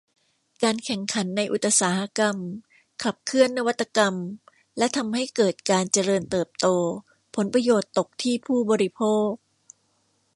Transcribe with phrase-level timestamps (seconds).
[0.63, 2.37] การแข่งขันในอุตสาหกรรม
[3.03, 4.15] ขับเคลื่อนนวัตกรรม
[4.77, 6.67] และทำให้เกิดการเจริญเติบโต
[7.35, 9.29] ผลประโยชน์ตกที่ผู้บริโภค